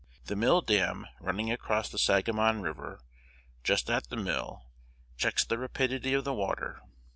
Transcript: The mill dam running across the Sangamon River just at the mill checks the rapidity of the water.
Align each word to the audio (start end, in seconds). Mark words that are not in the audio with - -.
The 0.25 0.35
mill 0.35 0.61
dam 0.61 1.05
running 1.19 1.51
across 1.51 1.87
the 1.87 1.99
Sangamon 1.99 2.63
River 2.63 3.01
just 3.63 3.87
at 3.87 4.09
the 4.09 4.15
mill 4.17 4.63
checks 5.15 5.45
the 5.45 5.59
rapidity 5.59 6.15
of 6.15 6.23
the 6.23 6.33
water. 6.33 6.81